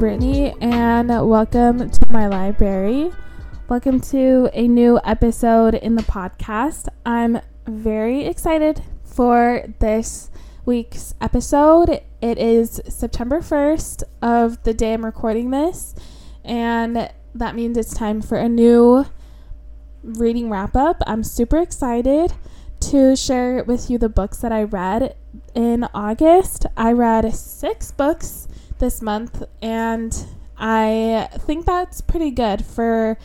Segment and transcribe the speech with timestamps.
[0.00, 3.12] Brittany, and welcome to my library.
[3.68, 6.88] Welcome to a new episode in the podcast.
[7.04, 10.30] I'm very excited for this
[10.64, 12.00] week's episode.
[12.22, 15.94] It is September 1st of the day I'm recording this,
[16.46, 19.04] and that means it's time for a new
[20.02, 21.02] reading wrap up.
[21.06, 22.32] I'm super excited
[22.80, 25.14] to share with you the books that I read
[25.54, 26.64] in August.
[26.74, 28.48] I read six books
[28.80, 30.26] this month, and
[30.58, 33.16] I think that's pretty good for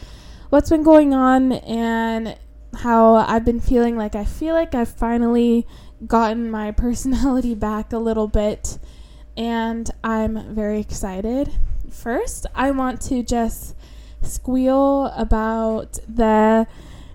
[0.50, 2.38] what's been going on and
[2.78, 5.66] how I've been feeling like I feel like I've finally
[6.06, 8.78] gotten my personality back a little bit,
[9.36, 11.52] and I'm very excited.
[11.90, 13.76] First, I want to just
[14.22, 16.68] squeal about the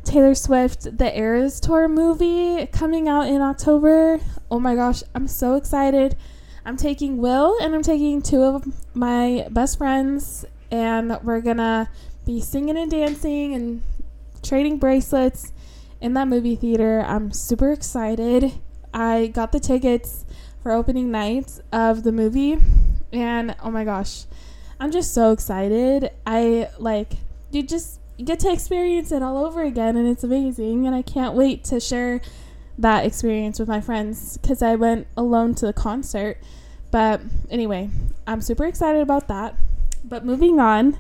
[0.05, 4.21] Taylor Swift The Eras Tour movie coming out in October.
[4.51, 6.17] Oh my gosh, I'm so excited.
[6.71, 11.91] I'm taking Will and I'm taking two of my best friends, and we're gonna
[12.25, 13.83] be singing and dancing and
[14.41, 15.53] trading bracelets
[16.01, 17.01] in that movie theater.
[17.05, 18.53] I'm super excited.
[18.95, 20.25] I got the tickets
[20.63, 22.59] for opening night of the movie,
[23.13, 24.27] and oh my gosh,
[24.79, 26.13] I'm just so excited.
[26.25, 27.15] I like
[27.51, 31.35] you just get to experience it all over again and it's amazing and I can't
[31.35, 32.21] wait to share
[32.79, 36.39] that experience with my friends cuz I went alone to the concert.
[36.91, 37.91] But anyway,
[38.27, 39.55] I'm super excited about that.
[40.05, 40.99] But moving on,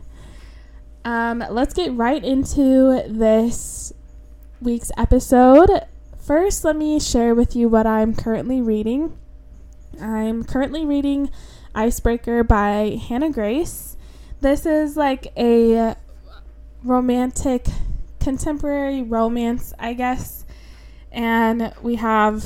[1.04, 3.92] um, let's get right into this
[4.60, 5.70] week's episode.
[6.18, 9.16] First, let me share with you what I'm currently reading.
[10.00, 11.30] I'm currently reading
[11.74, 13.96] Icebreaker by Hannah Grace.
[14.40, 15.96] This is like a
[16.84, 17.66] romantic
[18.20, 20.44] contemporary romance, I guess.
[21.10, 22.44] And we have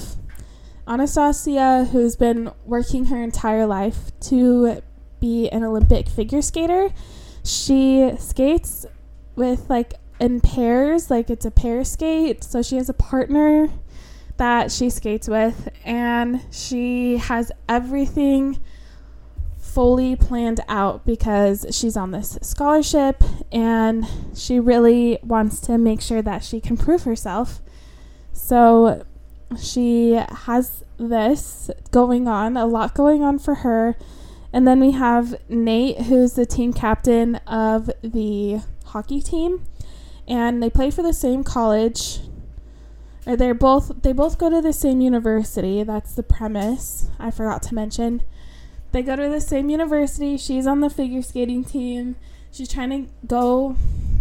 [0.86, 4.82] Anastasia, who's been working her entire life to
[5.20, 6.90] be an Olympic figure skater.
[7.42, 8.84] She skates
[9.36, 12.44] with like in pairs, like it's a pair skate.
[12.44, 13.70] So she has a partner
[14.36, 18.58] that she skates with, and she has everything
[19.56, 26.22] fully planned out because she's on this scholarship and she really wants to make sure
[26.22, 27.60] that she can prove herself.
[28.32, 29.04] So
[29.56, 33.96] she has this going on, a lot going on for her.
[34.52, 39.64] And then we have Nate, who's the team captain of the hockey team,
[40.28, 42.20] and they play for the same college.
[43.26, 45.82] Or they're both they both go to the same university.
[45.82, 47.08] That's the premise.
[47.18, 48.22] I forgot to mention.
[48.92, 50.36] They go to the same university.
[50.36, 52.14] She's on the figure skating team.
[52.52, 53.76] She's trying to go,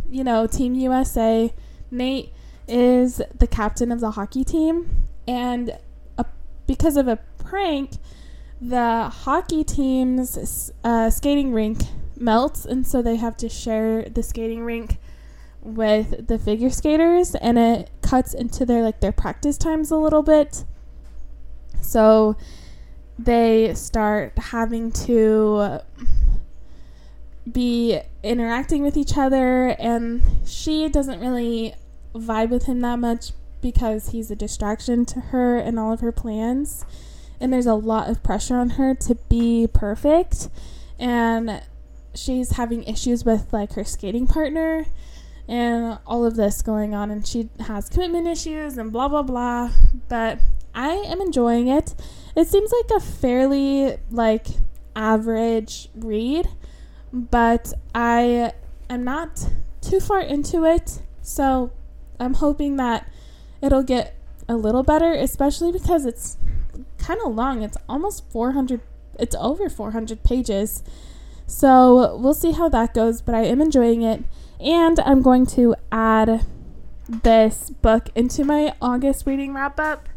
[0.09, 1.53] you know, Team USA.
[1.91, 2.33] Nate
[2.67, 5.02] is the captain of the hockey team.
[5.27, 5.77] And
[6.17, 6.25] a,
[6.67, 7.91] because of a prank,
[8.61, 11.81] the hockey team's uh, skating rink
[12.17, 12.65] melts.
[12.65, 14.97] And so they have to share the skating rink
[15.61, 17.35] with the figure skaters.
[17.35, 20.65] And it cuts into their, like, their practice times a little bit.
[21.81, 22.37] So
[23.17, 25.79] they start having to
[27.51, 31.75] be interacting with each other and she doesn't really
[32.15, 33.31] vibe with him that much
[33.63, 36.85] because he's a distraction to her and all of her plans.
[37.39, 40.49] And there's a lot of pressure on her to be perfect.
[40.99, 41.63] And
[42.13, 44.85] she's having issues with like her skating partner
[45.47, 47.09] and all of this going on.
[47.09, 49.71] And she has commitment issues and blah blah blah.
[50.07, 50.39] But
[50.75, 51.95] I am enjoying it.
[52.35, 54.47] It seems like a fairly like
[54.95, 56.47] average read,
[57.11, 58.53] but I
[58.89, 59.47] am not
[59.81, 61.71] too far into it, so
[62.19, 63.07] I'm hoping that
[63.63, 64.15] it'll get
[64.47, 66.37] a little better, especially because it's
[66.97, 67.63] kind of long.
[67.63, 68.81] It's almost 400
[69.19, 70.83] it's over 400 pages.
[71.45, 74.23] So, we'll see how that goes, but I am enjoying it
[74.59, 76.45] and I'm going to add
[77.07, 80.07] this book into my August reading wrap up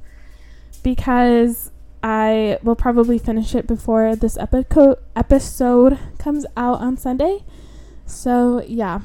[0.82, 1.72] because
[2.02, 7.44] I will probably finish it before this epico- episode comes out on Sunday.
[8.06, 9.00] So, yeah.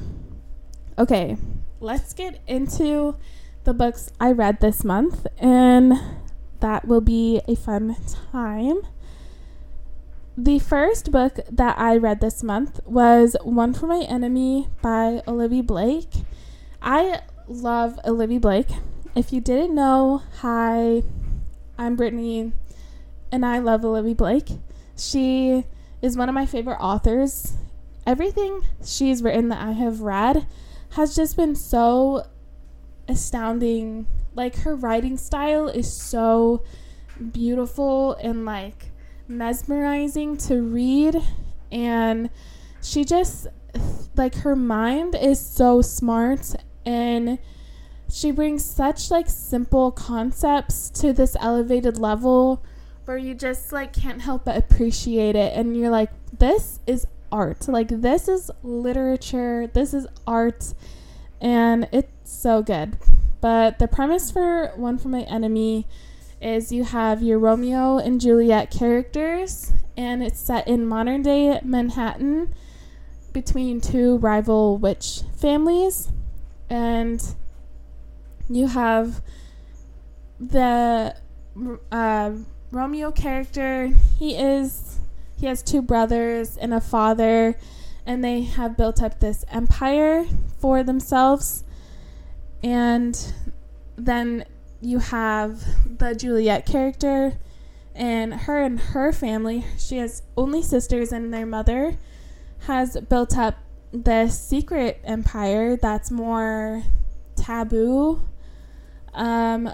[0.96, 1.36] Okay,
[1.80, 3.16] let's get into
[3.64, 5.94] the books I read this month, and
[6.60, 7.96] that will be a fun
[8.32, 8.82] time.
[10.36, 15.62] The first book that I read this month was One for My Enemy by Olivia
[15.62, 16.10] Blake.
[16.80, 18.70] I love Olivia Blake.
[19.14, 21.02] If you didn't know, hi,
[21.76, 22.52] I'm Brittany
[23.30, 24.48] and I love Olivia Blake.
[24.96, 25.64] She
[26.00, 27.54] is one of my favorite authors.
[28.06, 30.46] Everything she's written that I have read
[30.90, 32.26] has just been so
[33.08, 34.06] astounding.
[34.34, 36.64] Like her writing style is so
[37.32, 38.90] beautiful and like
[39.28, 41.16] mesmerizing to read.
[41.70, 42.30] And
[42.82, 43.46] she just
[44.16, 46.54] like her mind is so smart
[46.84, 47.38] and
[48.10, 52.62] she brings such like simple concepts to this elevated level
[53.06, 55.56] where you just like can't help but appreciate it.
[55.56, 57.66] And you're like this is art.
[57.68, 59.66] Like this is literature.
[59.72, 60.74] This is art
[61.42, 62.96] and it's so good.
[63.42, 65.86] But the premise for one for my enemy
[66.40, 72.52] is you have your romeo and juliet characters and it's set in modern day manhattan
[73.32, 76.10] between two rival witch families.
[76.70, 77.22] And
[78.48, 79.22] you have
[80.40, 81.14] the
[81.90, 82.32] uh,
[82.70, 83.92] Romeo character.
[84.18, 84.98] He is
[85.38, 87.58] he has two brothers and a father,
[88.06, 90.26] and they have built up this empire
[90.58, 91.64] for themselves.
[92.62, 93.18] And
[93.96, 94.44] then
[94.80, 95.64] you have
[95.98, 97.38] the Juliet character,
[97.94, 99.64] and her and her family.
[99.78, 101.98] She has only sisters, and their mother
[102.66, 103.56] has built up
[103.92, 106.82] this secret empire that's more
[107.36, 108.22] taboo
[109.14, 109.70] um,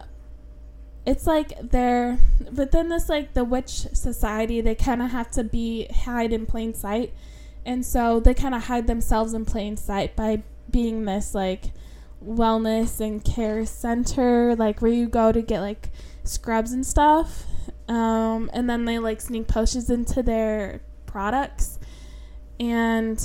[1.07, 2.19] it's like they're
[2.53, 4.61] within this like the witch society.
[4.61, 7.15] They kind of have to be hide in plain sight,
[7.69, 11.73] and so they kind of hide themselves in plain sight by being this like
[12.25, 15.91] wellness and care center, like where you go to get like
[16.25, 17.45] scrubs and stuff.
[17.87, 21.79] Um, and then they like sneak potions into their products,
[22.59, 23.19] and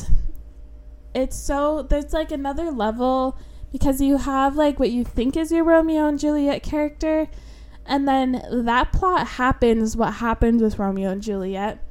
[1.15, 3.37] it's so there's like another level
[3.71, 7.29] because you have like what you think is your Romeo and Juliet character,
[7.85, 11.82] and then that plot happens what happens with Romeo and Juliet.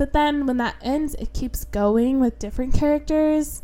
[0.00, 3.60] But then when that ends, it keeps going with different characters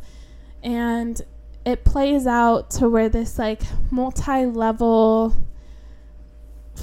[0.62, 1.18] and
[1.64, 5.34] it plays out to where this like multi level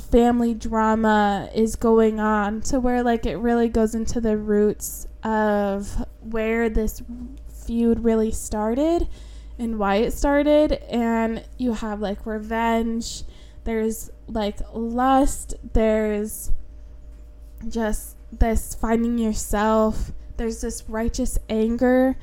[0.09, 6.03] family drama is going on to where like it really goes into the roots of
[6.21, 7.03] where this
[7.63, 9.07] feud really started
[9.59, 10.71] and why it started.
[10.89, 13.21] And you have like revenge
[13.65, 16.51] there's like lust there's
[17.69, 22.15] just this finding yourself there's this righteous anger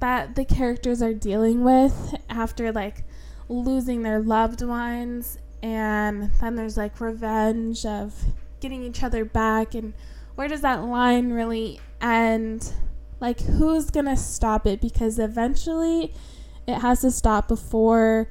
[0.00, 3.04] that the characters are dealing with after like
[3.48, 8.14] losing their loved ones and then there's like revenge of
[8.60, 9.92] getting each other back and
[10.36, 12.72] where does that line really end
[13.20, 16.12] like who's gonna stop it because eventually
[16.66, 18.28] it has to stop before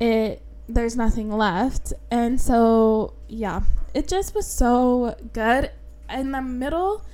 [0.00, 1.92] it there's nothing left.
[2.10, 3.62] And so, yeah,
[3.94, 5.70] it just was so good.
[6.10, 7.04] In the middle,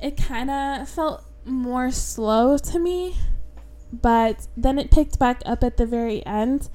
[0.00, 3.16] it kind of felt more slow to me,
[3.92, 6.68] but then it picked back up at the very end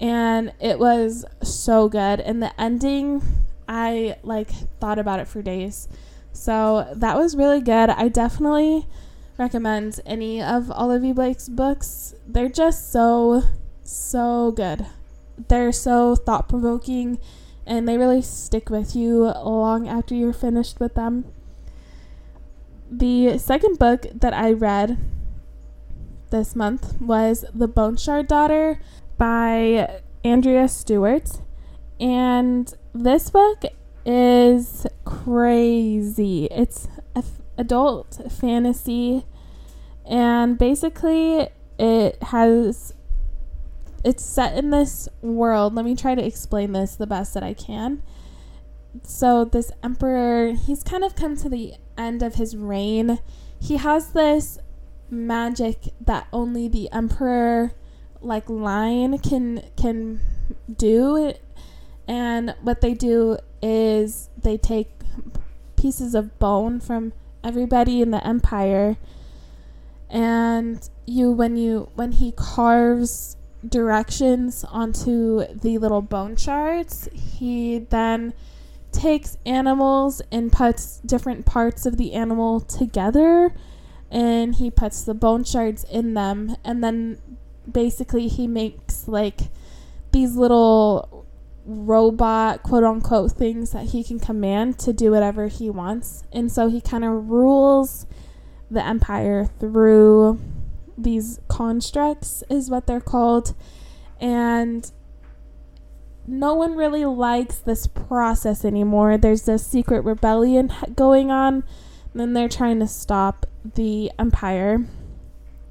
[0.00, 2.20] and it was so good.
[2.20, 3.22] And the ending,
[3.68, 4.50] I like
[4.80, 5.88] thought about it for days.
[6.32, 7.88] So, that was really good.
[7.88, 8.86] I definitely
[9.38, 12.14] recommend any of Olivia Blake's books.
[12.26, 13.42] They're just so,
[13.82, 14.84] so good.
[15.48, 17.18] They're so thought provoking
[17.66, 21.24] and they really stick with you long after you're finished with them.
[22.90, 24.98] The second book that I read
[26.30, 28.80] this month was The Bone Shard Daughter
[29.18, 31.40] by Andrea Stewart.
[31.98, 33.64] And this book
[34.04, 36.46] is crazy.
[36.50, 36.88] It's
[37.58, 39.24] adult fantasy,
[40.04, 41.48] and basically
[41.78, 42.92] it has
[44.04, 45.74] it's set in this world.
[45.74, 48.02] Let me try to explain this the best that I can.
[49.02, 53.18] So this emperor, he's kind of come to the end of his reign.
[53.60, 54.58] He has this
[55.10, 57.72] magic that only the emperor
[58.20, 60.20] like line can can
[60.76, 61.32] do
[62.08, 64.88] and what they do is they take
[65.76, 67.12] pieces of bone from
[67.44, 68.96] everybody in the empire
[70.10, 73.36] and you when you when he carves
[73.66, 78.32] directions onto the little bone shards he then
[78.92, 83.52] takes animals and puts different parts of the animal together
[84.10, 87.20] and he puts the bone shards in them and then
[87.70, 89.40] basically he makes like
[90.12, 91.26] these little
[91.66, 96.22] robot quote unquote things that he can command to do whatever he wants.
[96.32, 98.06] And so he kind of rules
[98.70, 100.40] the empire through
[100.96, 103.54] these constructs, is what they're called.
[104.20, 104.90] And
[106.26, 109.16] no one really likes this process anymore.
[109.16, 111.64] There's this secret rebellion going on,
[112.12, 114.86] and then they're trying to stop the empire.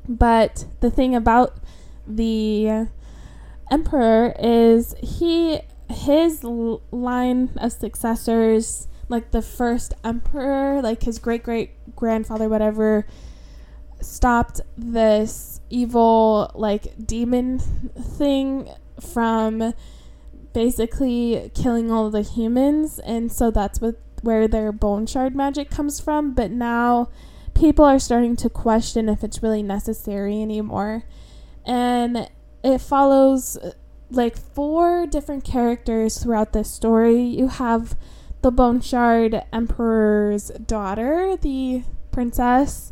[0.08, 1.58] But the thing about
[2.08, 2.88] the
[3.72, 11.96] emperor is he his line of successors like the first emperor, like his great great
[11.96, 13.06] grandfather, whatever,
[14.02, 19.74] stopped this evil like demon thing from
[20.54, 26.00] basically killing all the humans and so that's what where their bone shard magic comes
[26.00, 26.34] from.
[26.34, 27.10] But now
[27.54, 31.04] people are starting to question if it's really necessary anymore.
[31.66, 32.30] And
[32.64, 33.58] it follows
[34.10, 37.22] like four different characters throughout this story.
[37.22, 37.96] You have
[38.42, 42.92] the bone shard emperor's daughter the princess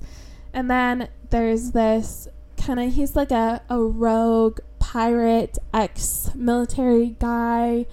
[0.53, 7.85] and then there's this kind of, he's like a, a rogue pirate, ex military guy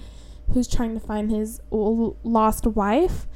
[0.53, 3.27] who's trying to find his lost wife.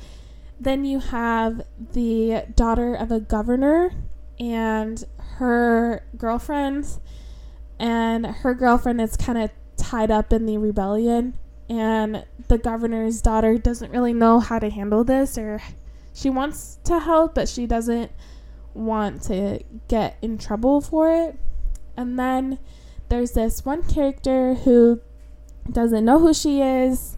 [0.60, 1.62] Then you have
[1.92, 3.92] the daughter of a governor
[4.38, 5.04] and
[5.36, 6.86] her girlfriend.
[7.78, 11.34] And her girlfriend is kind of tied up in the rebellion.
[11.68, 15.60] And the governor's daughter doesn't really know how to handle this, or
[16.12, 18.12] she wants to help, but she doesn't
[18.74, 21.38] want to get in trouble for it.
[21.96, 22.58] And then
[23.08, 25.00] there's this one character who
[25.70, 27.16] doesn't know who she is.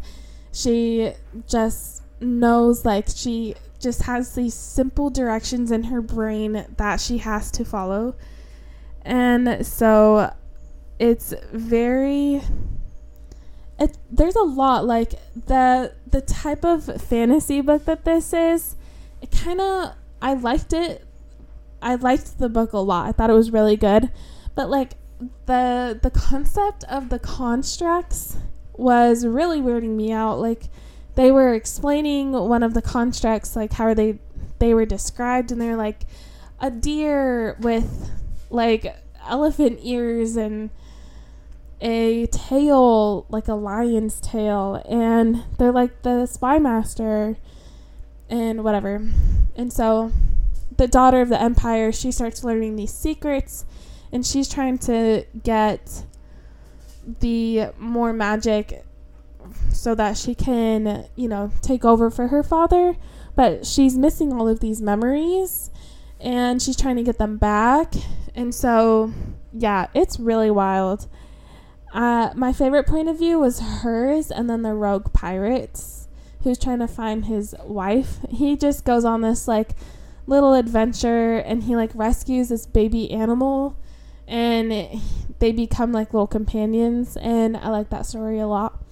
[0.52, 1.12] She
[1.48, 7.50] just knows, like, she just has these simple directions in her brain that she has
[7.52, 8.16] to follow.
[9.02, 10.32] And so
[10.98, 12.40] it's very
[13.78, 18.76] it, there's a lot like the the type of fantasy book that this is
[19.20, 21.04] it kind of i liked it
[21.82, 23.08] I liked the book a lot.
[23.08, 24.10] I thought it was really good.
[24.54, 24.94] But like
[25.46, 28.36] the the concept of the constructs
[28.74, 30.40] was really weirding me out.
[30.40, 30.64] Like
[31.14, 34.18] they were explaining one of the constructs, like how they
[34.58, 36.02] they were described, and they're like
[36.60, 38.10] a deer with
[38.50, 40.70] like elephant ears and
[41.80, 47.36] a tail like a lion's tail, and they're like the spy master
[48.28, 49.06] and whatever.
[49.56, 50.12] And so
[50.76, 53.64] the daughter of the empire, she starts learning these secrets
[54.12, 56.04] and she's trying to get
[57.20, 58.84] the more magic
[59.72, 62.96] so that she can, you know, take over for her father.
[63.34, 65.70] But she's missing all of these memories
[66.20, 67.94] and she's trying to get them back.
[68.34, 69.12] And so,
[69.52, 71.06] yeah, it's really wild.
[71.92, 76.08] Uh, my favorite point of view was hers and then the rogue pirates
[76.42, 78.18] who's trying to find his wife.
[78.30, 79.70] He just goes on this like
[80.26, 83.76] little adventure and he like rescues this baby animal
[84.26, 84.98] and it,
[85.38, 88.82] they become like little companions and I like that story a lot.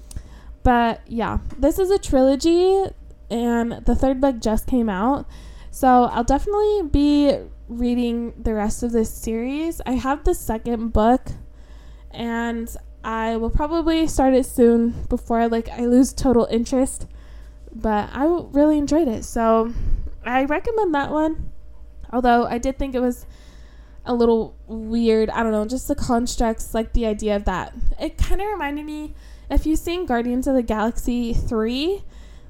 [0.62, 2.84] But yeah, this is a trilogy
[3.30, 5.26] and the third book just came out.
[5.70, 7.36] So I'll definitely be
[7.68, 9.80] reading the rest of this series.
[9.86, 11.28] I have the second book
[12.10, 17.06] and I will probably start it soon before like I lose total interest.
[17.74, 19.24] But I really enjoyed it.
[19.24, 19.74] So
[20.24, 21.52] I recommend that one.
[22.12, 23.26] Although I did think it was
[24.06, 25.30] a little weird.
[25.30, 27.74] I don't know, just the constructs, like the idea of that.
[28.00, 29.14] It kind of reminded me
[29.50, 32.02] if you've seen Guardians of the Galaxy 3,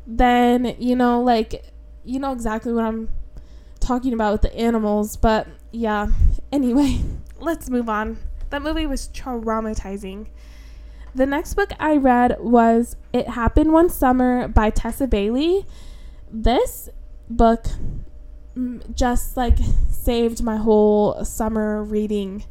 [0.06, 1.72] then you know, like,
[2.04, 3.08] you know exactly what I'm
[3.80, 5.16] talking about with the animals.
[5.16, 6.08] But yeah,
[6.52, 7.00] anyway,
[7.38, 8.18] let's move on.
[8.50, 10.28] That movie was traumatizing.
[11.14, 15.64] The next book I read was It Happened One Summer by Tessa Bailey.
[16.30, 16.88] This
[17.28, 17.66] book
[18.94, 19.58] just like
[19.90, 22.44] saved my whole summer reading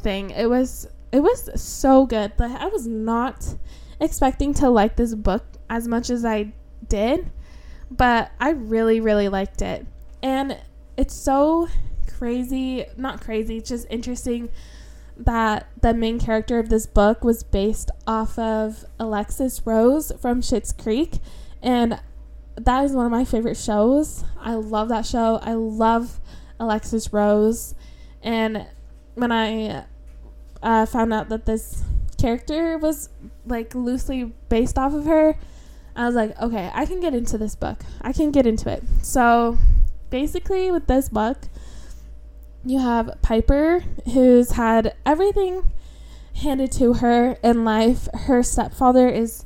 [0.00, 0.30] thing.
[0.30, 2.32] It was it was so good.
[2.38, 3.54] Like I was not
[4.00, 6.52] expecting to like this book as much as I
[6.88, 7.30] did,
[7.90, 9.86] but I really really liked it.
[10.22, 10.58] And
[10.96, 11.68] it's so
[12.18, 14.48] crazy, not crazy, just interesting
[15.16, 20.72] that the main character of this book was based off of Alexis Rose from Schitt's
[20.72, 21.18] Creek
[21.62, 22.00] and
[22.56, 24.24] that is one of my favorite shows.
[24.38, 25.38] I love that show.
[25.42, 26.20] I love
[26.60, 27.74] Alexis Rose.
[28.22, 28.66] And
[29.14, 29.84] when I
[30.62, 31.82] uh, found out that this
[32.18, 33.08] character was
[33.46, 35.36] like loosely based off of her,
[35.96, 37.84] I was like, okay, I can get into this book.
[38.00, 38.82] I can get into it.
[39.02, 39.58] So
[40.10, 41.38] basically, with this book,
[42.64, 45.70] you have Piper, who's had everything
[46.36, 48.08] handed to her in life.
[48.12, 49.44] Her stepfather is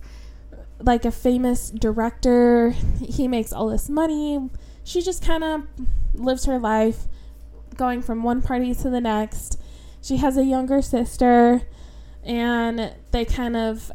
[0.81, 2.71] like a famous director.
[3.01, 4.49] He makes all this money.
[4.85, 5.63] She just kind of
[6.15, 7.07] lives her life
[7.77, 9.61] going from one party to the next.
[10.03, 11.63] She has a younger sister,
[12.25, 13.91] and they kind of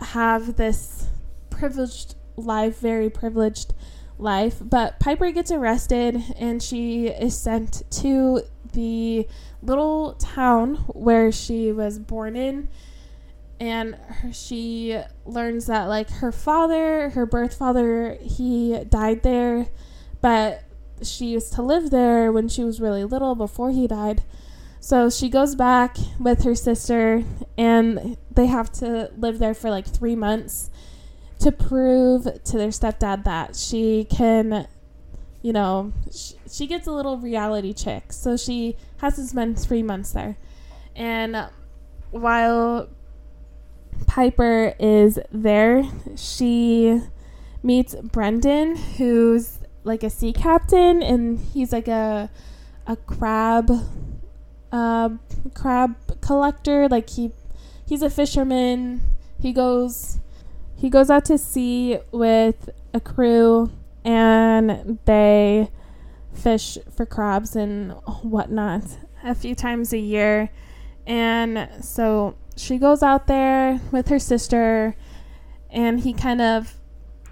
[0.00, 1.08] have this
[1.50, 3.74] privileged life, very privileged
[4.18, 4.58] life.
[4.60, 9.28] But Piper gets arrested, and she is sent to the
[9.62, 12.68] little town where she was born in
[13.60, 19.68] and her, she learns that like her father, her birth father, he died there,
[20.22, 20.64] but
[21.02, 24.22] she used to live there when she was really little before he died.
[24.80, 27.22] So she goes back with her sister,
[27.58, 30.70] and they have to live there for like three months
[31.40, 34.66] to prove to their stepdad that she can,
[35.42, 38.12] you know, she, she gets a little reality check.
[38.12, 40.38] So she has to spend three months there.
[40.96, 41.48] And
[42.10, 42.88] while
[44.06, 45.84] Piper is there,
[46.16, 47.00] she
[47.62, 52.30] meets Brendan, who's like a sea captain, and he's like a
[52.86, 53.70] a crab
[54.72, 55.10] uh,
[55.54, 56.88] crab collector.
[56.88, 57.32] Like he
[57.86, 59.00] he's a fisherman.
[59.40, 60.20] He goes
[60.76, 63.70] he goes out to sea with a crew,
[64.04, 65.70] and they
[66.32, 67.92] fish for crabs and
[68.22, 68.84] whatnot
[69.24, 70.50] a few times a year.
[71.06, 74.94] And so she goes out there with her sister,
[75.70, 76.74] and he kind of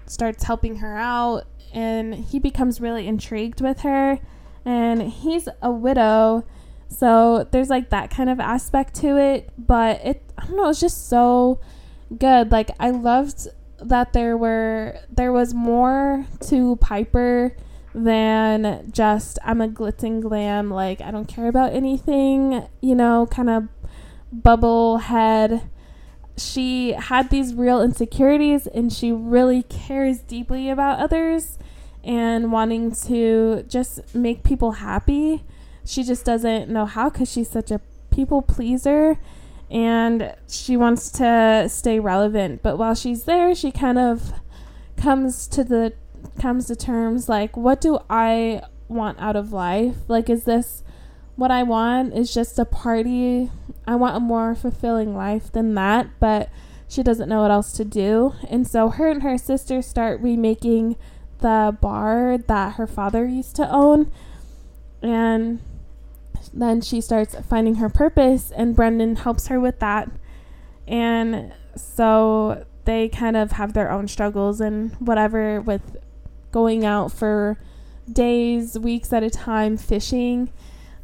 [0.05, 4.19] starts helping her out, and he becomes really intrigued with her.
[4.65, 6.45] And he's a widow,
[6.87, 10.79] so there's like that kind of aspect to it, but it I don't know, it's
[10.79, 11.59] just so
[12.17, 12.51] good.
[12.51, 13.47] Like I loved
[13.79, 17.55] that there were there was more to Piper
[17.95, 23.27] than just I'm a glitz and glam, like I don't care about anything, you know,
[23.27, 23.67] kind of
[24.31, 25.69] bubble head.
[26.37, 31.57] She had these real insecurities and she really cares deeply about others
[32.03, 35.43] and wanting to just make people happy.
[35.85, 39.17] She just doesn't know how because she's such a people pleaser
[39.69, 42.61] and she wants to stay relevant.
[42.61, 44.33] But while she's there, she kind of
[44.97, 45.93] comes to the
[46.37, 49.95] comes to terms like what do I want out of life?
[50.07, 50.83] Like is this
[51.35, 53.49] what I want is just a party.
[53.89, 56.49] I want a more fulfilling life than that, but
[56.87, 58.35] she doesn't know what else to do.
[58.47, 60.95] And so her and her sister start remaking
[61.39, 64.11] the bar that her father used to own.
[65.01, 65.59] And
[66.53, 70.07] then she starts finding her purpose, and Brendan helps her with that.
[70.87, 75.97] And so they kind of have their own struggles and whatever with
[76.51, 77.57] going out for
[78.11, 80.51] days, weeks at a time fishing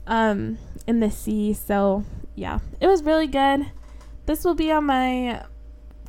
[0.06, 1.52] um, in the sea.
[1.52, 2.04] So,
[2.36, 3.71] yeah, it was really good.
[4.26, 5.43] This will be on my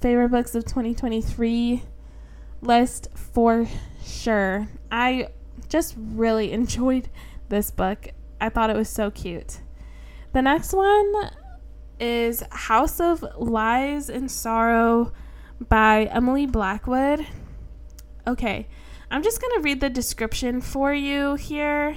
[0.01, 1.83] favorite books of 2023
[2.61, 3.67] list for
[4.05, 4.69] sure.
[4.91, 5.29] I
[5.69, 7.09] just really enjoyed
[7.49, 8.09] this book.
[8.41, 9.61] I thought it was so cute.
[10.33, 11.31] The next one
[11.99, 15.13] is House of Lies and Sorrow
[15.69, 17.27] by Emily Blackwood.
[18.27, 18.67] Okay,
[19.11, 21.97] I'm just going to read the description for you here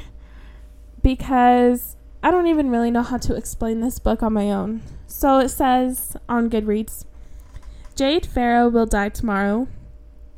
[1.01, 4.81] because I don't even really know how to explain this book on my own.
[5.07, 7.05] So it says on Goodreads
[7.95, 9.67] Jade Farrow will die tomorrow.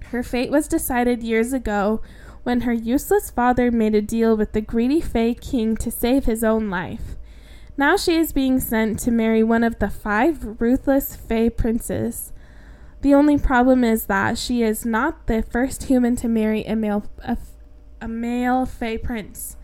[0.06, 2.02] Her fate was decided years ago
[2.44, 6.44] when her useless father made a deal with the greedy Fae King to save his
[6.44, 7.15] own life.
[7.78, 12.34] Now she is being sent to marry one of the five ruthless Fae princes.
[13.02, 17.06] The only problem is that she is not the first human to marry a male
[17.24, 17.38] a,
[18.00, 19.58] a male Fae prince.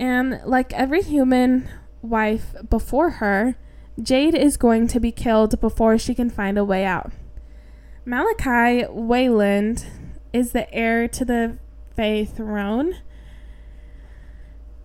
[0.00, 1.68] And like every human
[2.00, 3.56] wife before her,
[4.02, 7.12] Jade is going to be killed before she can find a way out.
[8.06, 9.86] Malachi Wayland
[10.32, 11.58] is the heir to the
[11.94, 12.96] Fae throne.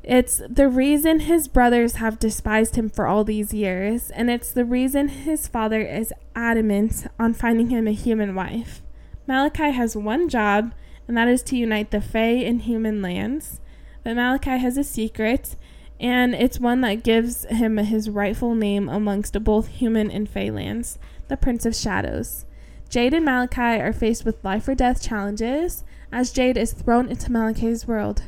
[0.03, 4.65] It's the reason his brothers have despised him for all these years, and it's the
[4.65, 8.81] reason his father is adamant on finding him a human wife.
[9.27, 10.73] Malachi has one job,
[11.07, 13.61] and that is to unite the Fae and human lands.
[14.05, 15.55] But Malachi has a secret,
[15.99, 20.99] and it's one that gives him his rightful name amongst both human and Fae lands
[21.27, 22.45] the Prince of Shadows.
[22.87, 27.31] Jade and Malachi are faced with life or death challenges as Jade is thrown into
[27.31, 28.21] Malachi's world.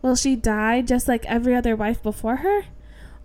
[0.00, 2.62] Will she die just like every other wife before her?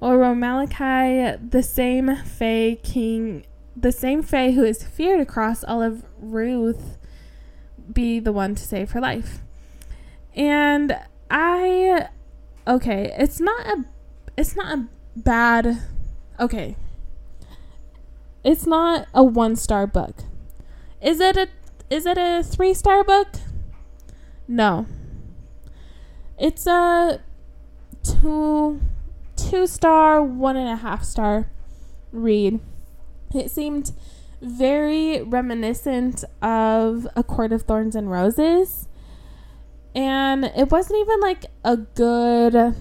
[0.01, 3.45] Or will Malachi, the same Fae king,
[3.77, 6.97] the same Fae who is feared across all of Rewyth,
[7.93, 9.39] be the one to save her life?
[10.35, 10.97] And
[11.29, 12.07] I
[12.67, 13.85] okay, it's not a
[14.37, 15.79] it's not a bad
[16.39, 16.75] okay.
[18.43, 20.23] It's not a one star book.
[21.01, 21.47] Is it a
[21.89, 23.27] is it a three star book?
[24.47, 24.85] No.
[26.37, 27.21] It's a
[28.03, 28.81] two
[29.35, 31.49] two star, one and a half star
[32.11, 32.59] read.
[33.33, 33.91] It seemed
[34.41, 38.87] very reminiscent of A Court of Thorns and Roses
[39.95, 42.75] and it wasn't even like a good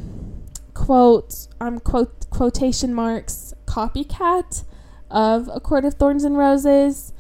[0.75, 4.64] quote um quote quotation marks copycat
[5.11, 7.12] of A Court of Thorns and Roses.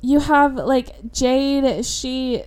[0.00, 2.44] You have like Jade, she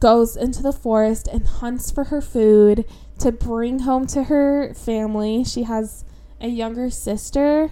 [0.00, 2.84] goes into the forest and hunts for her food
[3.18, 5.44] to bring home to her family.
[5.44, 6.04] She has
[6.40, 7.70] a younger sister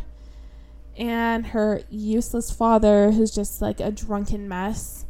[0.96, 5.07] and her useless father who's just like a drunken mess.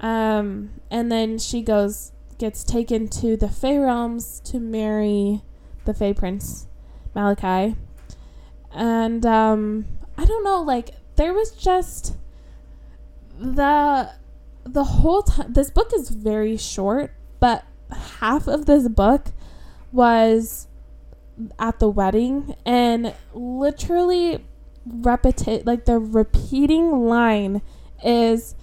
[0.00, 5.42] Um, and then she goes gets taken to the Fae realms to marry
[5.84, 6.66] the Fae Prince
[7.14, 7.76] Malachi.
[8.72, 9.84] And um,
[10.16, 12.16] I don't know, like there was just
[13.38, 14.10] the
[14.64, 15.52] the whole time.
[15.52, 17.64] This book is very short, but
[18.20, 19.32] half of this book
[19.92, 20.66] was
[21.58, 24.44] at the wedding and literally
[24.86, 27.62] repeat like the repeating line
[28.04, 28.54] is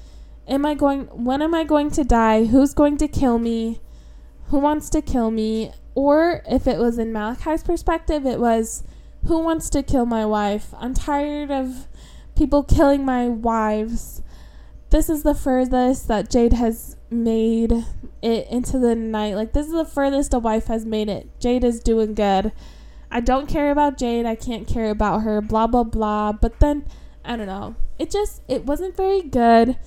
[0.47, 2.45] am I going when am I going to die?
[2.45, 3.81] Who's going to kill me?
[4.45, 5.71] Who wants to kill me?
[5.95, 8.83] Or if it was in Malachi's perspective, it was
[9.25, 10.73] who wants to kill my wife?
[10.77, 11.87] I'm tired of
[12.35, 14.21] people killing my wives.
[14.89, 17.73] This is the furthest that Jade has made
[18.21, 19.35] it into the night.
[19.35, 21.27] Like this is the furthest a wife has made it.
[21.39, 22.53] Jade is doing good.
[23.09, 24.25] I don't care about Jade.
[24.25, 25.41] I can't care about her.
[25.41, 26.31] Blah blah blah.
[26.31, 26.85] But then
[27.25, 27.75] I don't know.
[27.99, 29.77] It just it wasn't very good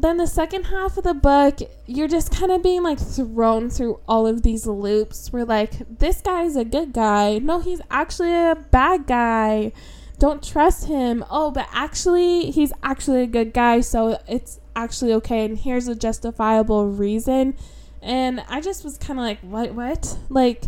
[0.00, 3.98] then the second half of the book, you're just kind of being like thrown through
[4.06, 5.32] all of these loops.
[5.32, 7.38] Where like this guy's a good guy.
[7.38, 9.72] No, he's actually a bad guy.
[10.20, 11.24] Don't trust him.
[11.30, 15.44] Oh, but actually, he's actually a good guy, so it's actually okay.
[15.44, 17.56] And here's a justifiable reason.
[18.00, 19.74] And I just was kind of like, what?
[19.74, 20.16] What?
[20.28, 20.64] Like,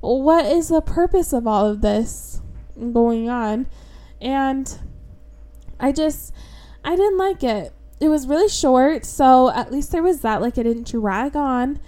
[0.00, 2.40] what is the purpose of all of this
[2.76, 3.66] going on?
[4.20, 4.76] And
[5.78, 6.32] I just,
[6.84, 10.42] I didn't like it it was really short, so at least there was that.
[10.42, 11.78] Like it didn't drag on.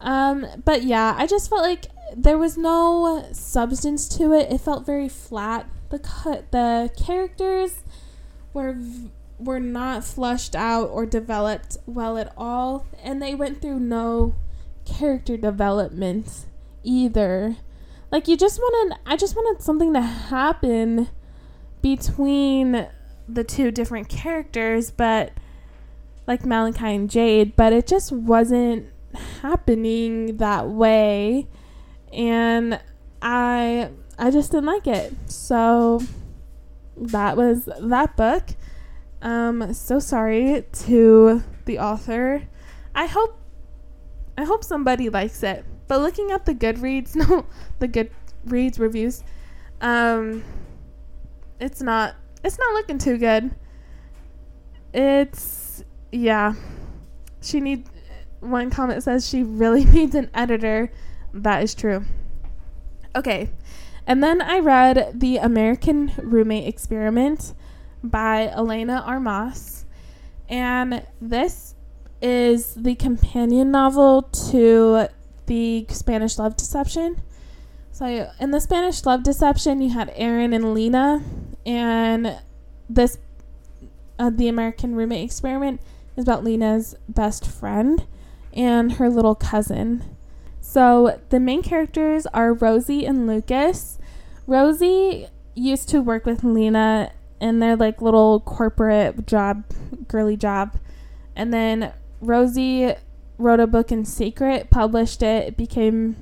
[0.00, 1.84] Um, but yeah, I just felt like
[2.16, 4.50] there was no substance to it.
[4.50, 5.68] It felt very flat.
[5.90, 7.82] The cut, the characters
[8.54, 8.74] were
[9.38, 14.34] were not flushed out or developed well at all, and they went through no
[14.86, 16.46] character development
[16.82, 17.56] either.
[18.10, 21.08] Like you just wanted, I just wanted something to happen
[21.82, 22.86] between
[23.28, 25.32] the two different characters, but
[26.26, 28.86] like Malachi and Jade, but it just wasn't
[29.42, 31.46] happening that way.
[32.12, 32.80] And
[33.22, 35.12] I I just didn't like it.
[35.26, 36.00] So
[36.96, 38.50] that was that book.
[39.22, 42.42] Um so sorry to the author.
[42.94, 43.38] I hope
[44.36, 45.64] I hope somebody likes it.
[45.86, 47.46] But looking at the Goodreads, no,
[47.78, 49.22] the Goodreads reviews,
[49.80, 50.44] um
[51.60, 53.50] it's not it's not looking too good.
[54.92, 56.54] It's yeah.
[57.42, 57.88] She need
[58.40, 60.92] one comment says she really needs an editor.
[61.32, 62.04] That is true.
[63.16, 63.50] Okay.
[64.06, 67.54] And then I read The American Roommate Experiment
[68.02, 69.86] by Elena Armas.
[70.48, 71.74] And this
[72.20, 75.08] is the companion novel to
[75.46, 77.22] the Spanish Love Deception.
[77.92, 81.22] So in the Spanish Love Deception, you had Aaron and Lena,
[81.66, 82.38] and
[82.88, 83.18] this
[84.18, 85.80] uh, the American Roommate Experiment
[86.16, 88.06] is about Lena's best friend
[88.52, 90.16] and her little cousin.
[90.60, 93.98] So the main characters are Rosie and Lucas.
[94.46, 99.64] Rosie used to work with Lena in their like little corporate job,
[100.08, 100.76] girly job.
[101.36, 102.94] And then Rosie
[103.38, 106.16] wrote a book in secret, published it, it became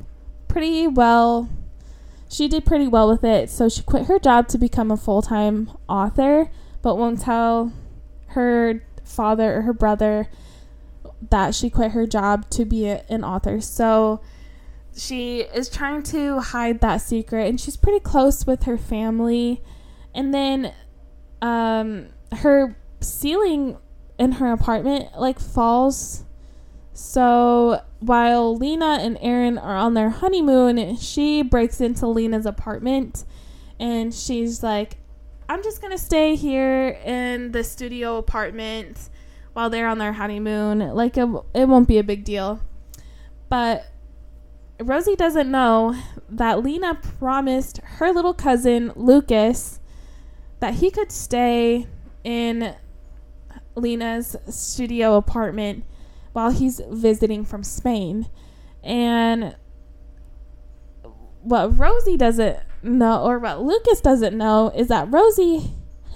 [0.48, 1.48] pretty well
[2.32, 5.70] she did pretty well with it, so she quit her job to become a full-time
[5.88, 7.72] author, but won't tell
[8.28, 10.28] her father or her brother
[11.30, 13.60] that she quit her job to be a, an author.
[13.60, 14.20] So
[14.96, 19.62] she is trying to hide that secret and she's pretty close with her family.
[20.14, 20.72] And then
[21.40, 23.76] um her ceiling
[24.18, 26.24] in her apartment like falls.
[26.94, 33.24] So while Lena and Aaron are on their honeymoon, she breaks into Lena's apartment
[33.80, 34.98] and she's like,
[35.48, 39.08] I'm just gonna stay here in the studio apartment
[39.52, 40.78] while they're on their honeymoon.
[40.78, 42.60] Like it, it won't be a big deal.
[43.48, 43.86] But
[44.80, 45.96] Rosie doesn't know
[46.28, 49.80] that Lena promised her little cousin Lucas
[50.60, 51.86] that he could stay
[52.24, 52.74] in
[53.74, 55.84] Lena's studio apartment
[56.32, 58.28] while he's visiting from Spain.
[58.82, 59.56] And
[61.42, 65.72] what Rosie doesn't know, or what Lucas doesn't know, is that Rosie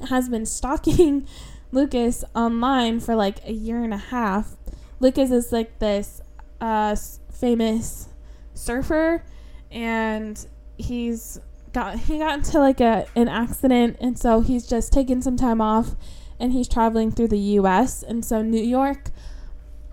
[0.09, 1.27] has been stalking
[1.73, 4.57] Lucas online for like a year and a half.
[5.01, 6.21] Lucas is like this
[6.61, 6.97] uh,
[7.31, 8.09] famous
[8.55, 9.23] surfer,
[9.71, 10.47] and
[10.79, 11.41] he's
[11.73, 15.61] got he got into like a an accident and so he's just taking some time
[15.61, 15.95] off
[16.41, 19.11] and he's traveling through the US and so New York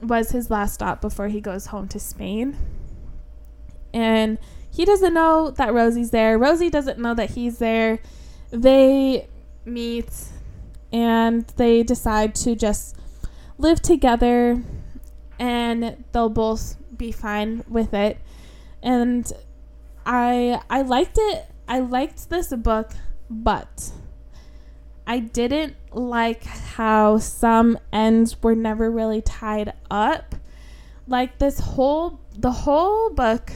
[0.03, 2.57] was his last stop before he goes home to Spain.
[3.93, 4.37] And
[4.71, 6.37] he doesn't know that Rosie's there.
[6.37, 7.99] Rosie doesn't know that he's there.
[8.51, 9.27] They
[9.65, 10.11] meet
[10.91, 12.95] and they decide to just
[13.57, 14.61] live together
[15.39, 18.17] and they'll both be fine with it.
[18.81, 19.31] And
[20.05, 21.45] I I liked it.
[21.67, 22.91] I liked this book,
[23.29, 23.91] but
[25.05, 30.35] I didn't like how some ends were never really tied up.
[31.07, 33.51] Like this whole the whole book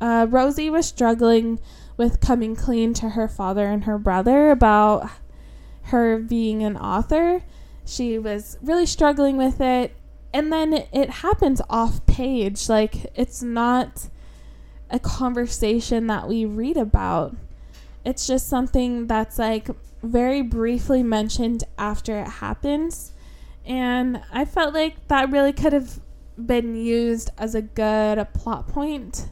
[0.00, 1.58] uh, Rosie was struggling
[1.96, 5.10] with coming clean to her father and her brother about
[5.84, 7.42] her being an author.
[7.84, 9.94] She was really struggling with it.
[10.32, 12.68] And then it happens off page.
[12.68, 14.08] Like, it's not
[14.90, 17.34] a conversation that we read about.
[18.04, 19.68] It's just something that's like
[20.02, 23.12] very briefly mentioned after it happens.
[23.64, 26.00] And I felt like that really could have
[26.36, 29.28] been used as a good plot point.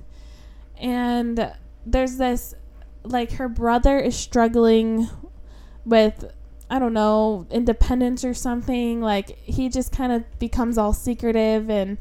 [0.78, 1.52] And
[1.84, 2.54] there's this
[3.02, 5.08] like her brother is struggling
[5.84, 6.32] with
[6.68, 9.00] I don't know, independence or something.
[9.00, 11.96] Like he just kind of becomes all secretive and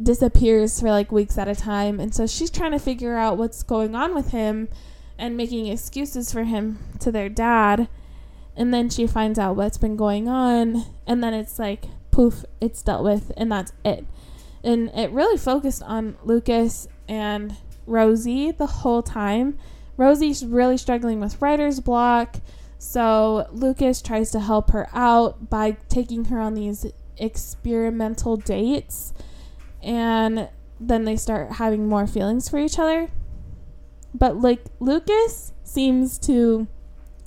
[0.00, 1.98] disappears for like weeks at a time.
[1.98, 4.68] And so she's trying to figure out what's going on with him
[5.18, 7.88] and making excuses for him to their dad.
[8.56, 10.84] And then she finds out what's been going on.
[11.06, 13.32] And then it's like, poof, it's dealt with.
[13.36, 14.06] And that's it.
[14.64, 19.58] And it really focused on Lucas and Rosie the whole time.
[19.96, 22.36] Rosie's really struggling with writer's block.
[22.78, 29.12] So Lucas tries to help her out by taking her on these experimental dates.
[29.82, 30.48] And
[30.80, 33.10] then they start having more feelings for each other.
[34.18, 36.66] But like Lucas seems to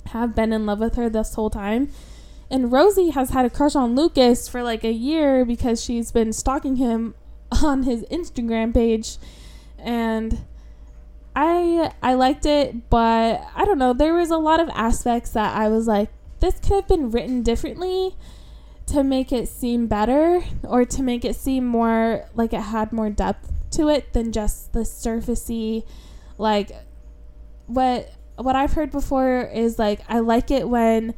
[0.06, 1.90] have been in love with her this whole time.
[2.50, 6.32] And Rosie has had a crush on Lucas for like a year because she's been
[6.32, 7.14] stalking him
[7.62, 9.16] on his Instagram page.
[9.78, 10.44] And
[11.34, 13.92] I I liked it, but I don't know.
[13.92, 17.42] There was a lot of aspects that I was like, this could have been written
[17.42, 18.16] differently
[18.86, 23.08] to make it seem better or to make it seem more like it had more
[23.08, 25.84] depth to it than just the surfacey
[26.42, 26.72] like
[27.66, 31.14] what what I've heard before is like I like it when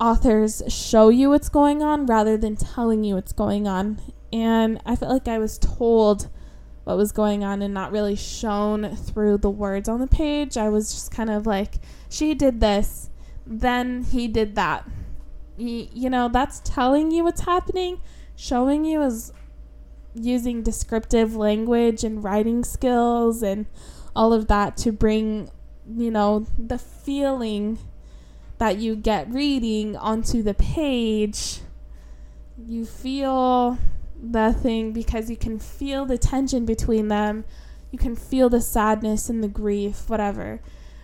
[0.00, 4.00] authors show you what's going on rather than telling you what's going on.
[4.32, 6.28] And I felt like I was told
[6.82, 10.56] what was going on and not really shown through the words on the page.
[10.56, 11.76] I was just kind of like,
[12.10, 13.10] she did this,
[13.46, 14.86] then he did that.
[15.56, 18.00] Y- you know, that's telling you what's happening.
[18.36, 19.32] Showing you is
[20.14, 23.66] using descriptive language and writing skills and
[24.14, 25.50] all of that to bring,
[25.96, 27.78] you know, the feeling
[28.58, 31.60] that you get reading onto the page.
[32.56, 33.78] You feel
[34.22, 37.44] the thing because you can feel the tension between them.
[37.90, 40.60] You can feel the sadness and the grief, whatever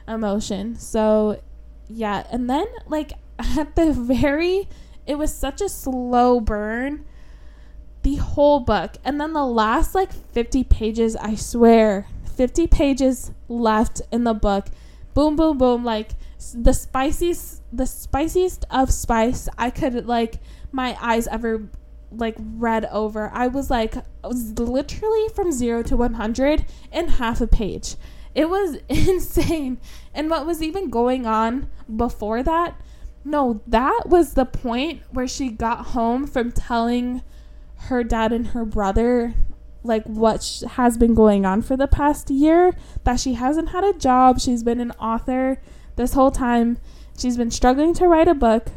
[0.09, 0.77] emotion.
[0.77, 1.41] So,
[1.89, 2.27] yeah.
[2.31, 4.69] And then, like, at the very,
[5.07, 7.05] it was such a slow burn,
[8.03, 8.97] the whole book.
[9.05, 12.07] And then the last, like, 50 pages, I swear,
[12.41, 14.69] 50 pages left in the book.
[15.13, 15.85] Boom, boom, boom.
[15.85, 16.13] Like,
[16.55, 20.37] the spiciest, the spiciest of spice I could, like,
[20.73, 21.69] my eyes ever
[22.11, 23.31] like read over.
[23.35, 27.97] I was like I was literally from 0 to 100 in half a page.
[28.35, 29.79] It was insane.
[30.15, 32.75] And what was even going on before that?
[33.23, 37.21] No, that was the point where she got home from telling
[37.91, 39.35] her dad and her brother
[39.83, 43.85] like what sh- has been going on for the past year that she hasn't had
[43.85, 45.61] a job she's been an author
[45.97, 46.79] this whole time
[47.19, 48.69] she's been struggling to write a book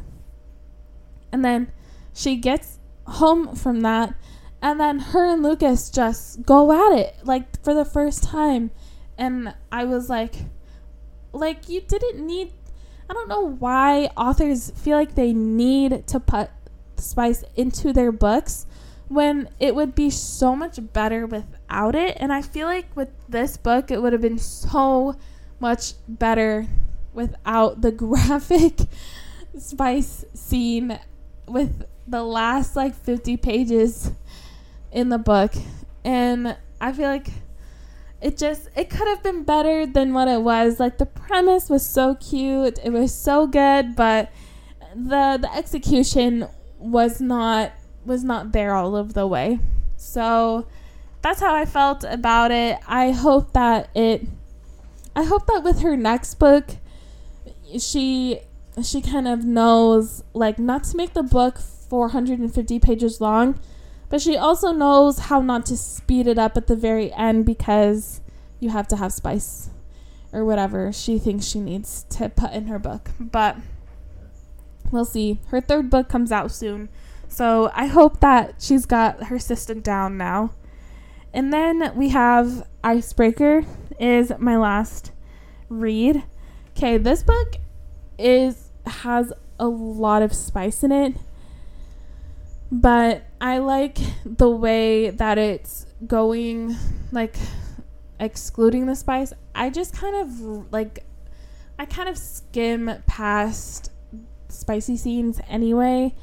[1.34, 1.72] and then
[2.14, 4.14] she gets home from that.
[4.62, 8.72] And then her and Lucas just go at it like for the first time.
[9.18, 10.36] And I was like,
[11.34, 12.54] like, you didn't need.
[13.10, 16.50] I don't know why authors feel like they need to put
[16.98, 18.66] spice into their books
[19.14, 22.18] when it would be so much better without it.
[22.20, 25.16] And I feel like with this book, it would have been so
[25.60, 26.68] much better
[27.14, 28.80] without the graphic
[29.58, 31.00] spice scene
[31.48, 34.12] with the last like 50 pages
[34.92, 35.54] in the book.
[36.04, 37.30] And i feel like
[38.22, 40.80] it just it could have been better than what it was.
[40.80, 42.80] Like the premise was so cute.
[42.84, 44.32] It was so good but
[44.96, 46.48] the the execution
[46.80, 47.72] was not
[48.06, 49.60] was not there all of the way
[49.96, 50.66] so
[51.22, 54.26] that's how i felt about it i hope that it
[55.16, 56.78] I hope that with her next book,
[57.80, 58.40] she
[58.82, 63.60] she kind of knows like not to make the book 450 pages long,
[64.10, 68.22] but she also knows how not to speed it up at the very end because
[68.60, 69.70] you have to have spice
[70.32, 73.12] or whatever she thinks she needs to put in her book.
[73.20, 73.58] But
[74.92, 75.40] we'll see.
[75.50, 76.90] Her third book comes out soon.
[77.34, 80.52] So I hope that she's got her system down now.
[81.34, 83.66] And then we have Icebreaker
[84.00, 85.12] is my last
[85.68, 86.22] read.
[86.78, 87.56] Okay, this book
[88.20, 91.16] is has a lot of spice in it.
[92.72, 96.76] But I like the way that it's going
[97.12, 97.36] like
[98.20, 99.34] excluding the spice.
[99.56, 101.04] I just kind of like
[101.80, 103.90] I kind of skim past
[104.50, 106.14] spicy scenes anyway.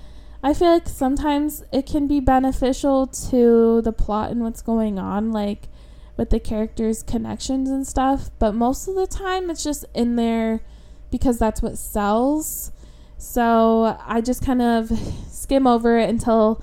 [0.42, 5.33] I feel like sometimes it can be beneficial to the plot and what's going on,
[5.33, 5.68] like
[6.16, 10.61] with the characters' connections and stuff, but most of the time it's just in there
[11.11, 12.72] because that's what sells.
[13.18, 14.90] So I just kind of
[15.31, 16.62] skim over it until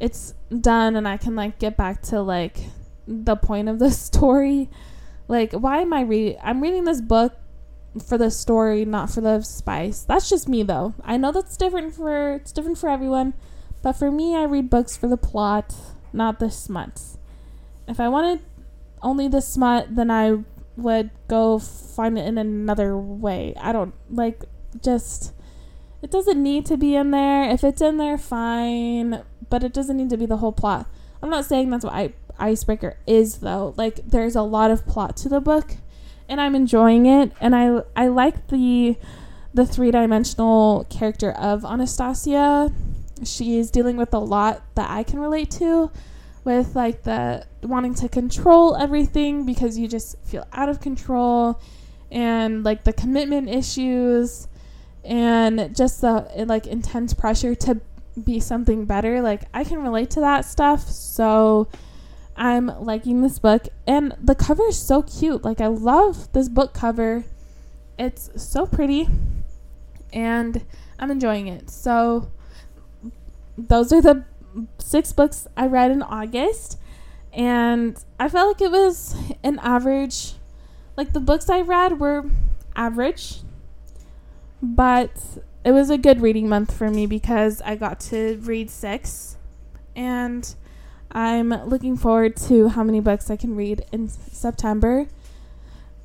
[0.00, 2.58] it's done and I can like get back to like
[3.06, 4.70] the point of the story.
[5.26, 6.38] Like, why am I reading?
[6.42, 7.34] I'm reading this book
[8.06, 10.02] for the story, not for the spice.
[10.02, 10.94] That's just me though.
[11.02, 13.34] I know that's different for it's different for everyone,
[13.82, 15.74] but for me I read books for the plot,
[16.12, 17.00] not the smut.
[17.86, 18.40] If I wanted
[19.02, 20.44] only the smut, then I
[20.76, 23.54] would go find it in another way.
[23.60, 24.44] I don't like
[24.82, 25.32] just
[26.02, 27.50] it doesn't need to be in there.
[27.50, 30.86] If it's in there fine, but it doesn't need to be the whole plot.
[31.22, 33.74] I'm not saying that's what I icebreaker is though.
[33.76, 35.76] Like there's a lot of plot to the book
[36.28, 37.32] and I'm enjoying it.
[37.40, 38.96] And I I like the
[39.54, 42.72] the three dimensional character of Anastasia.
[43.24, 45.90] She is dealing with a lot that I can relate to,
[46.44, 51.60] with like the wanting to control everything because you just feel out of control,
[52.10, 54.46] and like the commitment issues,
[55.04, 57.80] and just the like intense pressure to
[58.22, 59.22] be something better.
[59.22, 60.88] Like I can relate to that stuff.
[60.88, 61.68] So
[62.38, 65.44] I'm liking this book and the cover is so cute.
[65.44, 67.24] Like I love this book cover.
[67.98, 69.08] It's so pretty
[70.12, 70.64] and
[70.98, 71.68] I'm enjoying it.
[71.68, 72.30] So
[73.58, 74.24] those are the
[74.78, 76.78] six books I read in August
[77.32, 80.34] and I felt like it was an average
[80.96, 82.24] like the books I read were
[82.74, 83.40] average
[84.62, 85.10] but
[85.64, 89.36] it was a good reading month for me because I got to read six
[89.94, 90.54] and
[91.10, 95.06] I'm looking forward to how many books I can read in September.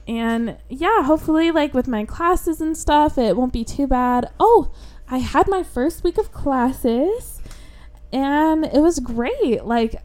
[0.07, 4.29] And yeah, hopefully, like with my classes and stuff, it won't be too bad.
[4.39, 4.71] Oh,
[5.09, 7.41] I had my first week of classes
[8.11, 9.65] and it was great.
[9.65, 9.95] Like,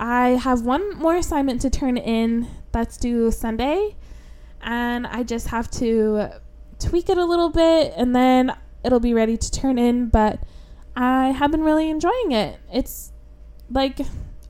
[0.00, 3.96] I have one more assignment to turn in that's due Sunday,
[4.62, 6.30] and I just have to
[6.78, 10.08] tweak it a little bit and then it'll be ready to turn in.
[10.08, 10.40] But
[10.96, 12.58] I have been really enjoying it.
[12.72, 13.12] It's
[13.70, 13.98] like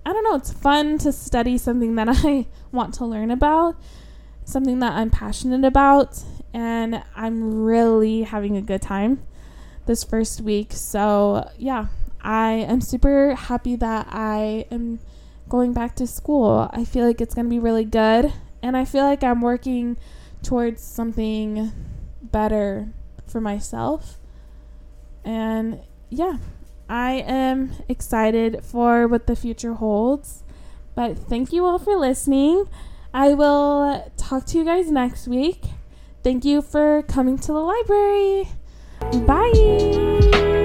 [0.09, 3.77] I don't know, it's fun to study something that I want to learn about,
[4.43, 6.23] something that I'm passionate about,
[6.55, 9.23] and I'm really having a good time
[9.85, 10.73] this first week.
[10.73, 11.89] So, yeah,
[12.23, 15.01] I am super happy that I am
[15.47, 16.71] going back to school.
[16.73, 19.99] I feel like it's going to be really good, and I feel like I'm working
[20.43, 21.71] towards something
[22.23, 22.89] better
[23.27, 24.17] for myself.
[25.23, 26.39] And yeah,
[26.89, 30.43] I am excited for what the future holds.
[30.95, 32.69] But thank you all for listening.
[33.13, 35.65] I will talk to you guys next week.
[36.23, 38.49] Thank you for coming to the library.
[39.27, 40.58] Bye.